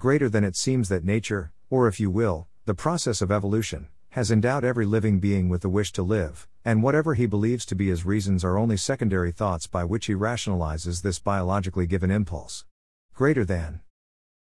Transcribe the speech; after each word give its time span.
Greater 0.00 0.30
than 0.30 0.44
it 0.44 0.56
seems 0.56 0.88
that 0.88 1.04
nature, 1.04 1.52
or 1.68 1.86
if 1.86 2.00
you 2.00 2.10
will, 2.10 2.48
the 2.64 2.72
process 2.72 3.20
of 3.20 3.30
evolution, 3.30 3.86
has 4.08 4.30
endowed 4.30 4.64
every 4.64 4.86
living 4.86 5.20
being 5.20 5.50
with 5.50 5.60
the 5.60 5.68
wish 5.68 5.92
to 5.92 6.02
live, 6.02 6.48
and 6.64 6.82
whatever 6.82 7.12
he 7.12 7.26
believes 7.26 7.66
to 7.66 7.74
be 7.74 7.88
his 7.88 8.06
reasons 8.06 8.42
are 8.42 8.56
only 8.56 8.78
secondary 8.78 9.30
thoughts 9.30 9.66
by 9.66 9.84
which 9.84 10.06
he 10.06 10.14
rationalizes 10.14 11.02
this 11.02 11.18
biologically 11.18 11.86
given 11.86 12.10
impulse. 12.10 12.64
Greater 13.12 13.44
than. 13.44 13.82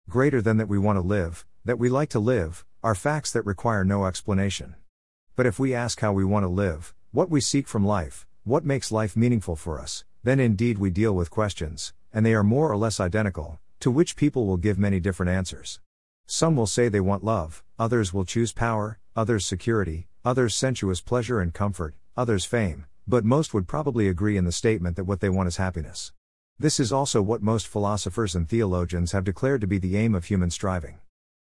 Greater 0.08 0.42
than 0.42 0.56
that 0.56 0.70
we 0.70 0.78
want 0.78 0.96
to 0.96 1.02
live, 1.02 1.46
that 1.66 1.78
we 1.78 1.90
like 1.90 2.08
to 2.08 2.18
live, 2.18 2.64
are 2.82 2.96
facts 2.96 3.34
that 3.34 3.46
require 3.46 3.84
no 3.84 4.06
explanation. 4.06 4.76
But 5.36 5.46
if 5.46 5.60
we 5.60 5.76
ask 5.76 6.00
how 6.00 6.14
we 6.14 6.24
want 6.24 6.46
to 6.46 6.48
live, 6.48 6.94
what 7.12 7.30
we 7.30 7.42
seek 7.42 7.68
from 7.68 7.86
life, 7.86 8.26
what 8.46 8.64
makes 8.64 8.90
life 8.90 9.18
meaningful 9.18 9.58
for 9.58 9.82
us, 9.82 10.06
then 10.24 10.40
indeed 10.40 10.78
we 10.78 10.92
deal 10.92 11.14
with 11.14 11.30
questions, 11.30 11.92
and 12.14 12.26
they 12.26 12.34
are 12.34 12.42
more 12.42 12.72
or 12.72 12.78
less 12.78 13.02
identical, 13.02 13.60
to 13.82 13.92
which 13.92 14.16
people 14.16 14.48
will 14.48 14.58
give 14.58 14.80
many 14.80 15.00
different 15.00 15.32
answers. 15.32 15.80
Some 16.28 16.56
will 16.56 16.68
say 16.68 16.88
they 16.88 17.00
want 17.00 17.24
love, 17.24 17.64
others 17.78 18.14
will 18.14 18.26
choose 18.26 18.54
power, 18.54 19.00
others 19.16 19.46
security, 19.46 20.08
others 20.24 20.56
sensuous 20.56 21.02
pleasure 21.02 21.42
and 21.42 21.54
comfort, 21.54 21.96
others 22.16 22.46
fame, 22.46 22.86
but 23.08 23.26
most 23.26 23.54
would 23.54 23.68
probably 23.68 24.08
agree 24.08 24.38
in 24.38 24.46
the 24.46 24.52
statement 24.52 24.96
that 24.96 25.06
what 25.06 25.20
they 25.20 25.30
want 25.30 25.48
is 25.48 25.58
happiness. 25.58 26.14
This 26.60 26.80
is 26.80 26.92
also 26.92 27.24
what 27.24 27.42
most 27.42 27.68
philosophers 27.68 28.36
and 28.36 28.48
theologians 28.48 29.14
have 29.14 29.24
declared 29.24 29.62
to 29.62 29.68
be 29.68 29.80
the 29.80 29.98
aim 29.98 30.14
of 30.14 30.26
human 30.26 30.52
striving. 30.52 31.00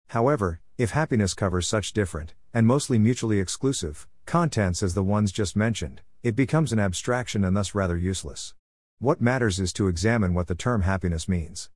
However, 0.09 0.61
if 0.79 0.93
happiness 0.93 1.35
covers 1.35 1.67
such 1.67 1.93
different, 1.93 2.35
and 2.55 2.69
mostly 2.69 3.01
mutually 3.01 3.41
exclusive, 3.41 4.07
contents 4.27 4.81
as 4.81 4.95
the 4.95 5.03
ones 5.03 5.33
just 5.33 5.57
mentioned, 5.57 6.03
it 6.23 6.37
becomes 6.37 6.73
an 6.73 6.79
abstraction 6.79 7.45
and 7.45 7.57
thus 7.57 7.75
rather 7.75 7.97
useless. 7.97 8.55
What 9.01 9.21
matters 9.21 9.59
is 9.59 9.73
to 9.73 9.89
examine 9.89 10.35
what 10.35 10.47
the 10.47 10.55
term 10.55 10.83
happiness 10.83 11.29
means. 11.29 11.69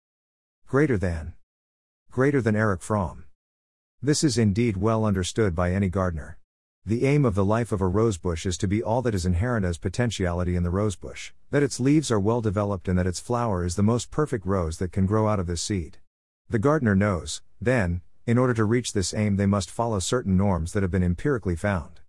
Greater 0.73 0.97
than. 0.97 1.35
Greater 2.11 2.41
than 2.41 2.57
Erich 2.57 2.81
Fromm. 2.81 3.27
This 4.01 4.25
is 4.25 4.39
indeed 4.39 4.79
well 4.79 5.05
understood 5.05 5.55
by 5.55 5.71
any 5.71 5.91
gardener. 5.91 6.39
The 6.87 7.05
aim 7.05 7.27
of 7.27 7.35
the 7.35 7.45
life 7.45 7.73
of 7.73 7.83
a 7.83 7.87
rosebush 7.87 8.47
is 8.47 8.57
to 8.57 8.67
be 8.67 8.83
all 8.83 9.03
that 9.03 9.15
is 9.15 9.27
inherent 9.27 9.67
as 9.67 9.77
potentiality 9.77 10.57
in 10.57 10.63
the 10.63 10.71
rosebush, 10.71 11.33
that 11.51 11.63
its 11.63 11.79
leaves 11.79 12.11
are 12.11 12.19
well 12.19 12.41
developed 12.41 12.89
and 12.89 12.99
that 12.99 13.07
its 13.07 13.21
flower 13.21 13.67
is 13.67 13.77
the 13.77 13.83
most 13.83 14.11
perfect 14.11 14.47
rose 14.47 14.79
that 14.79 14.93
can 14.93 15.05
grow 15.05 15.29
out 15.29 15.39
of 15.39 15.47
this 15.47 15.61
seed. 15.61 15.99
The 16.49 16.59
gardener 16.59 16.95
knows, 16.95 17.43
then, 17.61 18.01
in 18.27 18.39
order 18.39 18.55
to 18.55 18.65
reach 18.65 18.95
this 18.95 19.13
aim, 19.13 19.37
they 19.37 19.45
must 19.45 19.71
follow 19.71 19.99
certain 19.99 20.39
norms 20.39 20.73
that 20.73 20.83
have 20.83 20.91
been 20.91 21.05
empirically 21.05 21.55
found. 21.55 22.01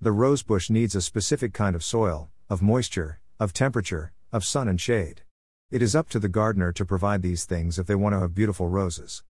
The 0.00 0.12
rosebush 0.12 0.70
needs 0.70 0.94
a 0.94 1.00
specific 1.00 1.52
kind 1.52 1.74
of 1.74 1.82
soil, 1.82 2.30
of 2.48 2.62
moisture, 2.62 3.18
of 3.40 3.52
temperature, 3.52 4.12
of 4.30 4.44
sun 4.44 4.68
and 4.68 4.80
shade. 4.80 5.22
It 5.72 5.80
is 5.80 5.96
up 5.96 6.10
to 6.10 6.18
the 6.18 6.28
gardener 6.28 6.70
to 6.70 6.84
provide 6.84 7.22
these 7.22 7.46
things 7.46 7.78
if 7.78 7.86
they 7.86 7.94
want 7.94 8.12
to 8.14 8.20
have 8.20 8.34
beautiful 8.34 8.68
roses. 8.68 9.22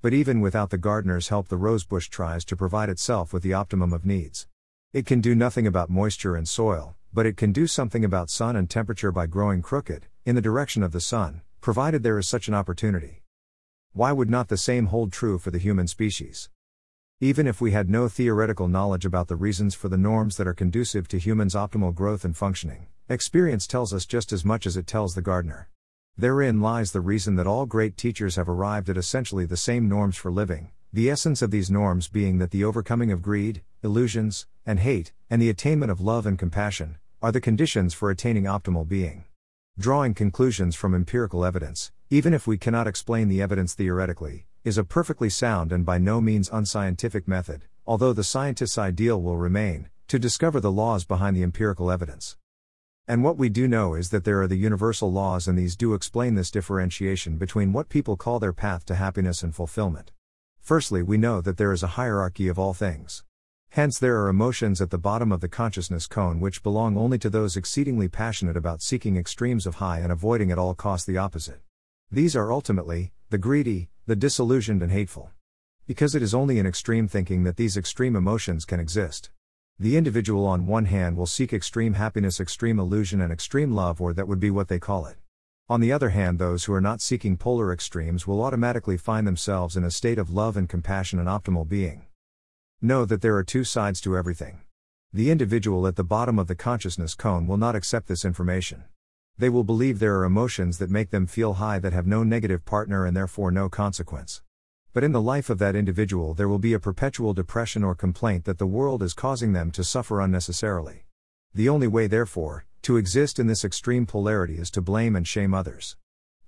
But 0.00 0.14
even 0.14 0.40
without 0.40 0.70
the 0.70 0.78
gardener's 0.78 1.26
help, 1.26 1.48
the 1.48 1.56
rosebush 1.56 2.08
tries 2.08 2.44
to 2.44 2.54
provide 2.54 2.88
itself 2.88 3.32
with 3.32 3.42
the 3.42 3.54
optimum 3.54 3.92
of 3.92 4.06
needs. 4.06 4.46
It 4.92 5.06
can 5.06 5.20
do 5.20 5.34
nothing 5.34 5.66
about 5.66 5.90
moisture 5.90 6.36
and 6.36 6.48
soil, 6.48 6.94
but 7.12 7.26
it 7.26 7.36
can 7.36 7.50
do 7.50 7.66
something 7.66 8.04
about 8.04 8.30
sun 8.30 8.54
and 8.54 8.70
temperature 8.70 9.10
by 9.10 9.26
growing 9.26 9.60
crooked, 9.60 10.06
in 10.24 10.36
the 10.36 10.40
direction 10.40 10.84
of 10.84 10.92
the 10.92 11.00
sun, 11.00 11.42
provided 11.60 12.04
there 12.04 12.16
is 12.16 12.28
such 12.28 12.46
an 12.46 12.54
opportunity. 12.54 13.24
Why 13.92 14.12
would 14.12 14.30
not 14.30 14.46
the 14.46 14.56
same 14.56 14.86
hold 14.86 15.12
true 15.12 15.36
for 15.36 15.50
the 15.50 15.58
human 15.58 15.88
species? 15.88 16.48
Even 17.18 17.48
if 17.48 17.60
we 17.60 17.72
had 17.72 17.90
no 17.90 18.06
theoretical 18.06 18.68
knowledge 18.68 19.04
about 19.04 19.26
the 19.26 19.34
reasons 19.34 19.74
for 19.74 19.88
the 19.88 19.98
norms 19.98 20.36
that 20.36 20.46
are 20.46 20.54
conducive 20.54 21.08
to 21.08 21.18
humans' 21.18 21.56
optimal 21.56 21.92
growth 21.92 22.24
and 22.24 22.36
functioning, 22.36 22.86
experience 23.08 23.66
tells 23.66 23.92
us 23.92 24.06
just 24.06 24.32
as 24.32 24.44
much 24.44 24.64
as 24.64 24.76
it 24.76 24.86
tells 24.86 25.16
the 25.16 25.22
gardener. 25.22 25.68
Therein 26.20 26.60
lies 26.60 26.90
the 26.90 27.00
reason 27.00 27.36
that 27.36 27.46
all 27.46 27.64
great 27.64 27.96
teachers 27.96 28.34
have 28.34 28.48
arrived 28.48 28.90
at 28.90 28.96
essentially 28.96 29.46
the 29.46 29.56
same 29.56 29.88
norms 29.88 30.16
for 30.16 30.32
living, 30.32 30.72
the 30.92 31.08
essence 31.08 31.42
of 31.42 31.52
these 31.52 31.70
norms 31.70 32.08
being 32.08 32.38
that 32.38 32.50
the 32.50 32.64
overcoming 32.64 33.12
of 33.12 33.22
greed, 33.22 33.62
illusions, 33.84 34.44
and 34.66 34.80
hate, 34.80 35.12
and 35.30 35.40
the 35.40 35.48
attainment 35.48 35.92
of 35.92 36.00
love 36.00 36.26
and 36.26 36.36
compassion, 36.36 36.98
are 37.22 37.30
the 37.30 37.40
conditions 37.40 37.94
for 37.94 38.10
attaining 38.10 38.44
optimal 38.44 38.88
being. 38.88 39.26
Drawing 39.78 40.12
conclusions 40.12 40.74
from 40.74 40.92
empirical 40.92 41.44
evidence, 41.44 41.92
even 42.10 42.34
if 42.34 42.48
we 42.48 42.58
cannot 42.58 42.88
explain 42.88 43.28
the 43.28 43.40
evidence 43.40 43.74
theoretically, 43.74 44.44
is 44.64 44.76
a 44.76 44.82
perfectly 44.82 45.30
sound 45.30 45.70
and 45.70 45.86
by 45.86 45.98
no 45.98 46.20
means 46.20 46.50
unscientific 46.52 47.28
method, 47.28 47.66
although 47.86 48.12
the 48.12 48.24
scientist's 48.24 48.76
ideal 48.76 49.22
will 49.22 49.36
remain 49.36 49.88
to 50.08 50.18
discover 50.18 50.58
the 50.58 50.72
laws 50.72 51.04
behind 51.04 51.36
the 51.36 51.44
empirical 51.44 51.92
evidence. 51.92 52.36
And 53.10 53.24
what 53.24 53.38
we 53.38 53.48
do 53.48 53.66
know 53.66 53.94
is 53.94 54.10
that 54.10 54.24
there 54.24 54.42
are 54.42 54.46
the 54.46 54.58
universal 54.58 55.10
laws, 55.10 55.48
and 55.48 55.56
these 55.58 55.76
do 55.76 55.94
explain 55.94 56.34
this 56.34 56.50
differentiation 56.50 57.38
between 57.38 57.72
what 57.72 57.88
people 57.88 58.18
call 58.18 58.38
their 58.38 58.52
path 58.52 58.84
to 58.84 58.96
happiness 58.96 59.42
and 59.42 59.54
fulfillment. 59.54 60.12
Firstly, 60.60 61.02
we 61.02 61.16
know 61.16 61.40
that 61.40 61.56
there 61.56 61.72
is 61.72 61.82
a 61.82 61.94
hierarchy 61.96 62.48
of 62.48 62.58
all 62.58 62.74
things. 62.74 63.24
Hence, 63.70 63.98
there 63.98 64.20
are 64.20 64.28
emotions 64.28 64.82
at 64.82 64.90
the 64.90 64.98
bottom 64.98 65.32
of 65.32 65.40
the 65.40 65.48
consciousness 65.48 66.06
cone 66.06 66.38
which 66.38 66.62
belong 66.62 66.98
only 66.98 67.18
to 67.20 67.30
those 67.30 67.56
exceedingly 67.56 68.08
passionate 68.08 68.58
about 68.58 68.82
seeking 68.82 69.16
extremes 69.16 69.66
of 69.66 69.76
high 69.76 70.00
and 70.00 70.12
avoiding 70.12 70.52
at 70.52 70.58
all 70.58 70.74
costs 70.74 71.06
the 71.06 71.16
opposite. 71.16 71.62
These 72.10 72.36
are 72.36 72.52
ultimately, 72.52 73.12
the 73.30 73.38
greedy, 73.38 73.88
the 74.04 74.16
disillusioned, 74.16 74.82
and 74.82 74.92
hateful. 74.92 75.30
Because 75.86 76.14
it 76.14 76.20
is 76.20 76.34
only 76.34 76.58
in 76.58 76.66
extreme 76.66 77.08
thinking 77.08 77.44
that 77.44 77.56
these 77.56 77.78
extreme 77.78 78.16
emotions 78.16 78.66
can 78.66 78.80
exist. 78.80 79.30
The 79.80 79.96
individual, 79.96 80.44
on 80.44 80.66
one 80.66 80.86
hand, 80.86 81.16
will 81.16 81.26
seek 81.26 81.52
extreme 81.52 81.94
happiness, 81.94 82.40
extreme 82.40 82.80
illusion, 82.80 83.20
and 83.20 83.32
extreme 83.32 83.70
love, 83.70 84.00
or 84.00 84.12
that 84.12 84.26
would 84.26 84.40
be 84.40 84.50
what 84.50 84.66
they 84.66 84.80
call 84.80 85.06
it. 85.06 85.18
On 85.68 85.80
the 85.80 85.92
other 85.92 86.08
hand, 86.08 86.40
those 86.40 86.64
who 86.64 86.72
are 86.72 86.80
not 86.80 87.00
seeking 87.00 87.36
polar 87.36 87.72
extremes 87.72 88.26
will 88.26 88.42
automatically 88.42 88.96
find 88.96 89.24
themselves 89.24 89.76
in 89.76 89.84
a 89.84 89.90
state 89.92 90.18
of 90.18 90.30
love 90.30 90.56
and 90.56 90.68
compassion 90.68 91.20
and 91.20 91.28
optimal 91.28 91.68
being. 91.68 92.06
Know 92.82 93.04
that 93.04 93.22
there 93.22 93.36
are 93.36 93.44
two 93.44 93.62
sides 93.62 94.00
to 94.00 94.16
everything. 94.16 94.62
The 95.12 95.30
individual 95.30 95.86
at 95.86 95.94
the 95.94 96.02
bottom 96.02 96.40
of 96.40 96.48
the 96.48 96.56
consciousness 96.56 97.14
cone 97.14 97.46
will 97.46 97.56
not 97.56 97.76
accept 97.76 98.08
this 98.08 98.24
information. 98.24 98.82
They 99.36 99.48
will 99.48 99.62
believe 99.62 100.00
there 100.00 100.18
are 100.18 100.24
emotions 100.24 100.78
that 100.78 100.90
make 100.90 101.10
them 101.10 101.28
feel 101.28 101.54
high 101.54 101.78
that 101.78 101.92
have 101.92 102.06
no 102.06 102.24
negative 102.24 102.64
partner 102.64 103.06
and 103.06 103.16
therefore 103.16 103.52
no 103.52 103.68
consequence. 103.68 104.42
But 104.94 105.04
in 105.04 105.12
the 105.12 105.20
life 105.20 105.50
of 105.50 105.58
that 105.58 105.76
individual, 105.76 106.34
there 106.34 106.48
will 106.48 106.58
be 106.58 106.72
a 106.72 106.80
perpetual 106.80 107.34
depression 107.34 107.84
or 107.84 107.94
complaint 107.94 108.44
that 108.44 108.58
the 108.58 108.66
world 108.66 109.02
is 109.02 109.12
causing 109.12 109.52
them 109.52 109.70
to 109.72 109.84
suffer 109.84 110.20
unnecessarily. 110.20 111.04
The 111.54 111.68
only 111.68 111.86
way, 111.86 112.06
therefore, 112.06 112.64
to 112.82 112.96
exist 112.96 113.38
in 113.38 113.46
this 113.46 113.64
extreme 113.64 114.06
polarity 114.06 114.56
is 114.56 114.70
to 114.70 114.80
blame 114.80 115.14
and 115.14 115.26
shame 115.26 115.52
others. 115.52 115.96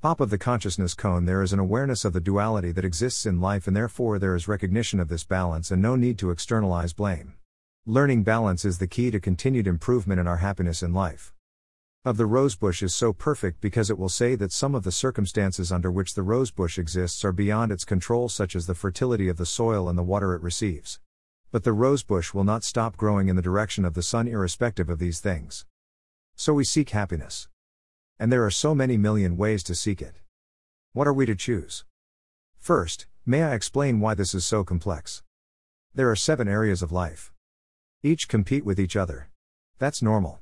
Top 0.03 0.21
of 0.21 0.31
the 0.31 0.39
consciousness 0.39 0.95
cone, 0.95 1.27
there 1.27 1.43
is 1.43 1.53
an 1.53 1.59
awareness 1.59 2.07
of 2.07 2.15
the 2.15 2.21
duality 2.21 2.73
that 2.73 2.85
exists 2.87 3.27
in 3.27 3.41
life, 3.41 3.67
and 3.67 3.77
therefore 3.77 4.19
there 4.19 4.35
is 4.35 4.49
recognition 4.49 4.99
of 4.99 5.09
this 5.09 5.25
balance 5.25 5.71
and 5.71 5.83
no 5.83 5.95
need 5.95 6.19
to 6.19 6.31
externalize 6.31 6.95
blame. 6.95 7.35
Learning 7.85 8.23
balance 8.23 8.65
is 8.65 8.79
the 8.79 8.87
key 8.87 9.11
to 9.11 9.21
continued 9.21 9.67
improvement 9.67 10.19
in 10.19 10.27
our 10.27 10.39
happiness 10.39 10.83
in 10.83 10.95
life. 10.95 11.35
Of 12.03 12.17
the 12.17 12.25
rosebush 12.25 12.83
is 12.83 12.95
so 12.95 13.13
perfect 13.13 13.61
because 13.61 13.91
it 13.91 13.99
will 13.99 14.09
say 14.09 14.35
that 14.35 14.53
some 14.53 14.75
of 14.75 14.85
the 14.85 14.93
circumstances 14.93 15.71
under 15.71 15.93
which 15.93 16.15
the 16.15 16.23
rosebush 16.23 16.79
exists 16.79 17.23
are 17.27 17.33
beyond 17.33 17.71
its 17.71 17.85
control, 17.85 18.31
such 18.31 18.57
as 18.57 18.67
the 18.67 18.75
fertility 18.75 19.29
of 19.29 19.37
the 19.37 19.45
soil 19.45 19.87
and 19.87 19.99
the 19.99 20.03
water 20.03 20.35
it 20.35 20.41
receives. 20.41 20.99
But 21.53 21.65
the 21.65 21.75
rosebush 21.75 22.33
will 22.33 22.45
not 22.45 22.65
stop 22.65 22.97
growing 22.97 23.29
in 23.29 23.37
the 23.37 23.43
direction 23.43 23.85
of 23.85 23.93
the 23.93 24.03
sun, 24.03 24.29
irrespective 24.29 24.89
of 24.89 24.99
these 24.99 25.21
things. 25.21 25.67
So 26.37 26.55
we 26.55 26.65
seek 26.65 26.89
happiness. 26.89 27.49
And 28.19 28.33
there 28.33 28.47
are 28.47 28.51
so 28.51 28.75
many 28.75 28.97
million 28.97 29.37
ways 29.37 29.63
to 29.65 29.75
seek 29.75 30.01
it. 30.01 30.15
What 30.95 31.07
are 31.07 31.13
we 31.13 31.27
to 31.27 31.35
choose? 31.35 31.85
First, 32.57 33.09
may 33.27 33.43
I 33.43 33.53
explain 33.53 34.01
why 34.01 34.15
this 34.15 34.35
is 34.35 34.47
so 34.47 34.65
complex? 34.65 35.23
There 35.95 36.11
are 36.11 36.17
seven 36.17 36.49
areas 36.49 36.81
of 36.81 36.93
life. 36.93 37.31
Each 38.03 38.27
compete 38.27 38.65
with 38.65 38.81
each 38.81 38.97
other. 38.97 39.29
That's 39.79 40.01
normal. 40.01 40.40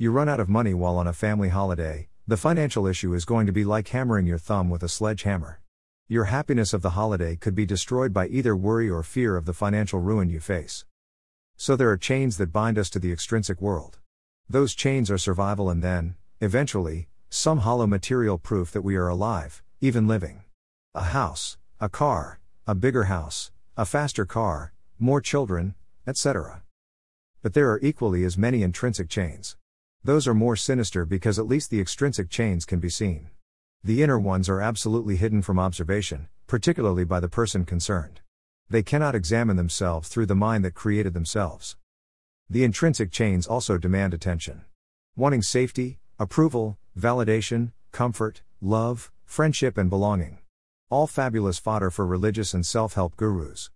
You 0.00 0.10
run 0.10 0.30
out 0.30 0.40
of 0.40 0.48
money 0.48 0.72
while 0.72 0.96
on 0.96 1.06
a 1.06 1.12
family 1.12 1.50
holiday, 1.50 2.08
the 2.26 2.38
financial 2.38 2.86
issue 2.86 3.12
is 3.12 3.26
going 3.26 3.44
to 3.44 3.52
be 3.52 3.64
like 3.64 3.88
hammering 3.88 4.24
your 4.24 4.38
thumb 4.38 4.70
with 4.70 4.82
a 4.82 4.88
sledgehammer. 4.88 5.60
Your 6.08 6.24
happiness 6.24 6.72
of 6.72 6.80
the 6.80 6.96
holiday 6.96 7.36
could 7.36 7.54
be 7.54 7.66
destroyed 7.66 8.14
by 8.14 8.28
either 8.28 8.56
worry 8.56 8.88
or 8.88 9.02
fear 9.02 9.36
of 9.36 9.44
the 9.44 9.52
financial 9.52 10.00
ruin 10.00 10.30
you 10.30 10.40
face. 10.40 10.86
So 11.58 11.76
there 11.76 11.90
are 11.90 11.98
chains 11.98 12.38
that 12.38 12.50
bind 12.50 12.78
us 12.78 12.88
to 12.90 12.98
the 12.98 13.12
extrinsic 13.12 13.60
world. 13.60 13.98
Those 14.48 14.74
chains 14.74 15.10
are 15.10 15.18
survival 15.18 15.68
and 15.68 15.82
then, 15.82 16.14
eventually, 16.40 17.08
some 17.28 17.58
hollow 17.58 17.86
material 17.86 18.38
proof 18.38 18.72
that 18.72 18.80
we 18.80 18.96
are 18.96 19.08
alive, 19.08 19.62
even 19.82 20.08
living. 20.08 20.44
A 20.94 21.02
house, 21.12 21.58
a 21.78 21.90
car, 21.90 22.40
a 22.66 22.74
bigger 22.74 23.04
house, 23.04 23.52
a 23.76 23.84
faster 23.84 24.24
car, 24.24 24.72
more 24.98 25.20
children, 25.20 25.74
etc. 26.06 26.62
But 27.42 27.52
there 27.52 27.70
are 27.70 27.80
equally 27.82 28.24
as 28.24 28.38
many 28.38 28.62
intrinsic 28.62 29.10
chains. 29.10 29.58
Those 30.02 30.26
are 30.26 30.32
more 30.32 30.56
sinister 30.56 31.04
because 31.04 31.38
at 31.38 31.46
least 31.46 31.70
the 31.70 31.80
extrinsic 31.80 32.30
chains 32.30 32.64
can 32.64 32.80
be 32.80 32.88
seen. 32.88 33.28
The 33.84 34.02
inner 34.02 34.18
ones 34.18 34.48
are 34.48 34.62
absolutely 34.62 35.16
hidden 35.16 35.42
from 35.42 35.58
observation, 35.58 36.28
particularly 36.46 37.04
by 37.04 37.20
the 37.20 37.28
person 37.28 37.66
concerned. 37.66 38.20
They 38.70 38.82
cannot 38.82 39.14
examine 39.14 39.56
themselves 39.56 40.08
through 40.08 40.26
the 40.26 40.34
mind 40.34 40.64
that 40.64 40.74
created 40.74 41.12
themselves. 41.12 41.76
The 42.48 42.64
intrinsic 42.64 43.10
chains 43.10 43.46
also 43.46 43.76
demand 43.76 44.14
attention. 44.14 44.64
Wanting 45.16 45.42
safety, 45.42 45.98
approval, 46.18 46.78
validation, 46.98 47.72
comfort, 47.92 48.40
love, 48.62 49.12
friendship, 49.26 49.76
and 49.76 49.90
belonging. 49.90 50.38
All 50.88 51.06
fabulous 51.06 51.58
fodder 51.58 51.90
for 51.90 52.06
religious 52.06 52.54
and 52.54 52.64
self 52.64 52.94
help 52.94 53.16
gurus. 53.16 53.70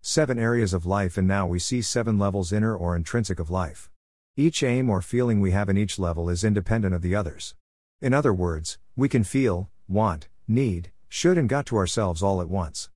Seven 0.00 0.38
areas 0.38 0.72
of 0.72 0.86
life, 0.86 1.18
and 1.18 1.28
now 1.28 1.46
we 1.46 1.58
see 1.58 1.82
seven 1.82 2.18
levels 2.18 2.50
inner 2.50 2.74
or 2.74 2.96
intrinsic 2.96 3.38
of 3.38 3.50
life. 3.50 3.90
Each 4.36 4.62
aim 4.62 4.88
or 4.88 5.02
feeling 5.02 5.40
we 5.40 5.50
have 5.50 5.68
in 5.68 5.76
each 5.76 5.98
level 5.98 6.30
is 6.30 6.44
independent 6.44 6.94
of 6.94 7.02
the 7.02 7.14
others. 7.14 7.54
In 8.00 8.14
other 8.14 8.32
words, 8.32 8.78
we 8.94 9.08
can 9.08 9.24
feel, 9.24 9.70
want, 9.88 10.28
need, 10.46 10.92
should, 11.08 11.36
and 11.36 11.48
got 11.48 11.66
to 11.66 11.76
ourselves 11.76 12.22
all 12.22 12.40
at 12.40 12.48
once. 12.48 12.90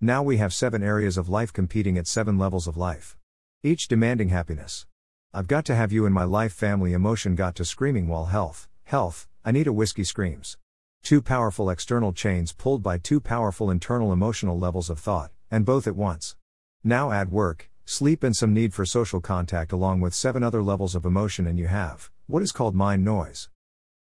Now 0.00 0.22
we 0.22 0.36
have 0.36 0.54
seven 0.54 0.82
areas 0.82 1.18
of 1.18 1.28
life 1.28 1.52
competing 1.52 1.98
at 1.98 2.06
seven 2.06 2.38
levels 2.38 2.68
of 2.68 2.76
life. 2.76 3.16
Each 3.62 3.88
demanding 3.88 4.28
happiness. 4.28 4.86
I've 5.34 5.48
got 5.48 5.64
to 5.66 5.74
have 5.74 5.92
you 5.92 6.06
in 6.06 6.12
my 6.12 6.24
life, 6.24 6.52
family 6.52 6.92
emotion 6.92 7.34
got 7.34 7.54
to 7.56 7.64
screaming 7.64 8.06
while 8.06 8.26
health, 8.26 8.68
health, 8.84 9.28
I 9.44 9.52
need 9.52 9.66
a 9.66 9.72
whiskey 9.72 10.04
screams. 10.04 10.56
Two 11.02 11.20
powerful 11.20 11.68
external 11.68 12.12
chains 12.12 12.52
pulled 12.52 12.82
by 12.82 12.98
two 12.98 13.20
powerful 13.20 13.70
internal 13.70 14.12
emotional 14.12 14.58
levels 14.58 14.88
of 14.88 14.98
thought, 14.98 15.32
and 15.50 15.64
both 15.64 15.86
at 15.86 15.96
once. 15.96 16.36
Now 16.84 17.10
add 17.10 17.30
work, 17.30 17.69
sleep, 17.84 18.22
and 18.22 18.36
some 18.36 18.54
need 18.54 18.72
for 18.72 18.84
social 18.84 19.20
contact 19.20 19.72
along 19.72 20.00
with 20.00 20.14
seven 20.14 20.42
other 20.42 20.62
levels 20.62 20.94
of 20.94 21.04
emotion, 21.04 21.46
and 21.46 21.58
you 21.58 21.66
have 21.66 22.10
what 22.26 22.42
is 22.42 22.52
called 22.52 22.74
mind 22.74 23.04
noise. 23.04 23.48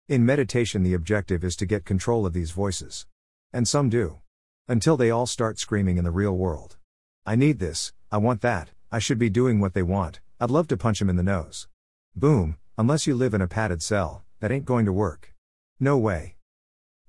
In 0.09 0.27
meditation, 0.27 0.83
the 0.83 0.95
objective 0.95 1.45
is 1.45 1.55
to 1.57 1.67
get 1.67 1.85
control 1.85 2.27
of 2.27 2.33
these 2.33 2.51
voices. 2.51 3.07
And 3.53 3.69
some 3.69 3.89
do. 3.89 4.19
Until 4.67 4.97
they 4.97 5.11
all 5.11 5.27
start 5.27 5.59
screaming 5.59 5.99
in 5.99 6.05
the 6.05 6.11
real 6.11 6.37
world. 6.37 6.77
I 7.25 7.37
need 7.37 7.59
this, 7.59 7.93
I 8.11 8.17
want 8.17 8.41
that, 8.41 8.71
I 8.91 8.99
should 8.99 9.19
be 9.19 9.31
doing 9.31 9.61
what 9.61 9.75
they 9.75 9.83
want, 9.83 10.21
I'd 10.41 10.51
love 10.51 10.67
to 10.69 10.77
punch 10.77 11.01
him 11.01 11.11
in 11.11 11.17
the 11.17 11.23
nose. 11.23 11.69
Boom, 12.17 12.57
unless 12.77 13.07
you 13.07 13.15
live 13.15 13.35
in 13.35 13.41
a 13.41 13.47
padded 13.47 13.83
cell, 13.83 14.25
that 14.41 14.51
ain't 14.51 14.65
going 14.65 14.87
to 14.87 14.93
work. 14.93 15.35
No 15.79 15.97
way. 15.99 16.37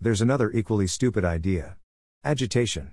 There's 0.02 0.22
another 0.22 0.52
equally 0.52 0.88
stupid 0.88 1.26
idea 1.26 1.78
agitation. 2.24 2.92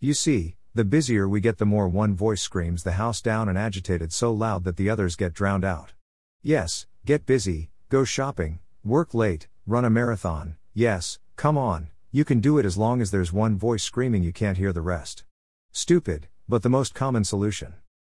You 0.00 0.12
see, 0.12 0.56
the 0.76 0.84
busier 0.84 1.26
we 1.26 1.40
get, 1.40 1.56
the 1.56 1.64
more 1.64 1.88
one 1.88 2.14
voice 2.14 2.42
screams 2.42 2.82
the 2.82 2.92
house 2.92 3.22
down 3.22 3.48
and 3.48 3.56
agitated 3.56 4.12
so 4.12 4.30
loud 4.30 4.64
that 4.64 4.76
the 4.76 4.90
others 4.90 5.16
get 5.16 5.32
drowned 5.32 5.64
out. 5.64 5.94
Yes, 6.42 6.86
get 7.06 7.24
busy, 7.24 7.70
go 7.88 8.04
shopping, 8.04 8.58
work 8.84 9.14
late, 9.14 9.48
run 9.66 9.86
a 9.86 9.90
marathon, 9.90 10.56
yes, 10.74 11.18
come 11.36 11.56
on, 11.56 11.88
you 12.12 12.24
can 12.26 12.40
do 12.40 12.58
it 12.58 12.66
as 12.66 12.76
long 12.76 13.00
as 13.00 13.10
there's 13.10 13.32
one 13.32 13.56
voice 13.56 13.82
screaming 13.82 14.22
you 14.22 14.32
can't 14.32 14.58
hear 14.58 14.72
the 14.72 14.82
rest. 14.82 15.24
Stupid, 15.72 16.28
but 16.48 16.62
the 16.62 16.68
most 16.68 16.94
common 16.94 17.24
solution. 17.24 17.74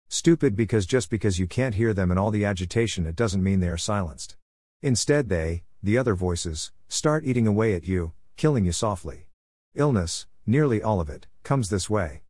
Stupid 0.09 0.57
because 0.57 0.87
just 0.87 1.11
because 1.11 1.39
you 1.39 1.47
can't 1.47 1.75
hear 1.75 1.93
them 1.93 2.11
and 2.11 2.19
all 2.19 2.31
the 2.31 2.45
agitation, 2.45 3.07
it 3.07 3.17
doesn't 3.17 3.43
mean 3.43 3.61
they 3.61 3.69
are 3.69 3.77
silenced. 3.77 4.37
Instead, 4.83 5.29
they, 5.29 5.63
the 5.83 5.99
other 5.99 6.15
voices, 6.15 6.73
start 6.89 7.25
eating 7.25 7.47
away 7.47 7.75
at 7.75 7.87
you, 7.87 8.13
killing 8.37 8.65
you 8.65 8.73
softly. 8.73 9.27
Illness, 9.75 10.27
nearly 10.47 10.83
all 10.83 11.01
of 11.01 11.11
it, 11.11 11.27
comes 11.43 11.69
this 11.69 11.91
way. 11.91 12.23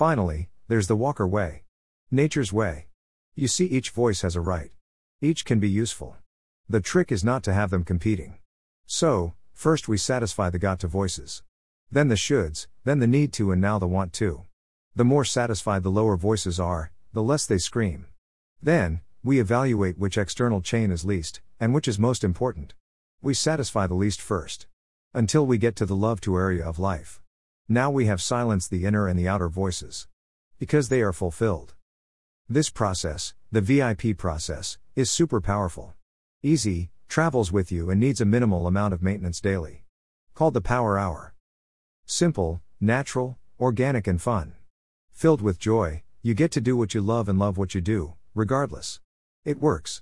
Finally, 0.00 0.48
there's 0.66 0.86
the 0.86 0.96
Walker 0.96 1.26
way. 1.26 1.64
Nature's 2.10 2.54
way. 2.54 2.86
You 3.34 3.46
see, 3.46 3.66
each 3.66 3.90
voice 3.90 4.22
has 4.22 4.34
a 4.34 4.40
right. 4.40 4.70
Each 5.20 5.44
can 5.44 5.60
be 5.60 5.68
useful. 5.68 6.16
The 6.70 6.80
trick 6.80 7.12
is 7.12 7.22
not 7.22 7.42
to 7.42 7.52
have 7.52 7.68
them 7.68 7.84
competing. 7.84 8.38
So, 8.86 9.34
First 9.52 9.88
we 9.88 9.98
satisfy 9.98 10.48
the 10.48 10.58
got 10.58 10.80
to 10.80 10.86
voices. 10.86 11.42
Then 11.90 12.08
the 12.08 12.14
shoulds, 12.14 12.66
then 12.84 13.00
the 13.00 13.06
need 13.06 13.30
to, 13.34 13.52
and 13.52 13.60
now 13.60 13.78
the 13.78 13.86
want 13.86 14.14
to. 14.14 14.46
The 14.96 15.04
more 15.04 15.26
satisfied 15.26 15.82
the 15.82 15.90
lower 15.90 16.16
voices 16.16 16.58
are, 16.58 16.92
the 17.12 17.22
less 17.22 17.44
they 17.44 17.58
scream. 17.58 18.06
Then, 18.62 19.02
we 19.22 19.38
evaluate 19.38 19.98
which 19.98 20.16
external 20.16 20.62
chain 20.62 20.90
is 20.90 21.04
least, 21.04 21.42
and 21.60 21.74
which 21.74 21.86
is 21.86 21.98
most 21.98 22.24
important. 22.24 22.72
We 23.20 23.34
satisfy 23.34 23.86
the 23.86 24.00
least 24.02 24.22
first. 24.22 24.66
Until 25.12 25.44
we 25.44 25.58
get 25.58 25.76
to 25.76 25.84
the 25.84 25.94
love 25.94 26.22
to 26.22 26.38
area 26.38 26.66
of 26.66 26.78
life. 26.78 27.20
Now 27.72 27.88
we 27.88 28.06
have 28.06 28.20
silenced 28.20 28.72
the 28.72 28.84
inner 28.84 29.06
and 29.06 29.16
the 29.16 29.28
outer 29.28 29.48
voices. 29.48 30.08
Because 30.58 30.88
they 30.88 31.02
are 31.02 31.12
fulfilled. 31.12 31.74
This 32.48 32.68
process, 32.68 33.32
the 33.52 33.60
VIP 33.60 34.18
process, 34.18 34.76
is 34.96 35.08
super 35.08 35.40
powerful. 35.40 35.94
Easy, 36.42 36.90
travels 37.08 37.52
with 37.52 37.70
you 37.70 37.88
and 37.88 38.00
needs 38.00 38.20
a 38.20 38.24
minimal 38.24 38.66
amount 38.66 38.92
of 38.92 39.04
maintenance 39.04 39.40
daily. 39.40 39.84
Called 40.34 40.54
the 40.54 40.60
Power 40.60 40.98
Hour. 40.98 41.32
Simple, 42.06 42.60
natural, 42.80 43.38
organic, 43.60 44.08
and 44.08 44.20
fun. 44.20 44.54
Filled 45.12 45.40
with 45.40 45.60
joy, 45.60 46.02
you 46.22 46.34
get 46.34 46.50
to 46.50 46.60
do 46.60 46.76
what 46.76 46.92
you 46.92 47.00
love 47.00 47.28
and 47.28 47.38
love 47.38 47.56
what 47.56 47.72
you 47.76 47.80
do, 47.80 48.14
regardless. 48.34 48.98
It 49.44 49.60
works. 49.60 49.98